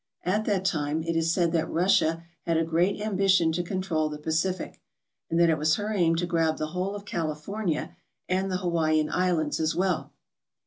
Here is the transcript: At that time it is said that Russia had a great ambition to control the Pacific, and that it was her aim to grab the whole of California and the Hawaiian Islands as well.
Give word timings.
At 0.23 0.45
that 0.45 0.65
time 0.65 1.03
it 1.03 1.15
is 1.15 1.31
said 1.31 1.51
that 1.51 1.69
Russia 1.69 2.23
had 2.47 2.57
a 2.57 2.63
great 2.65 2.99
ambition 2.99 3.51
to 3.51 3.61
control 3.61 4.09
the 4.09 4.17
Pacific, 4.17 4.81
and 5.29 5.39
that 5.39 5.51
it 5.51 5.59
was 5.59 5.75
her 5.75 5.93
aim 5.93 6.15
to 6.15 6.25
grab 6.25 6.57
the 6.57 6.69
whole 6.73 6.95
of 6.95 7.05
California 7.05 7.95
and 8.27 8.51
the 8.51 8.57
Hawaiian 8.57 9.11
Islands 9.11 9.59
as 9.59 9.75
well. 9.75 10.11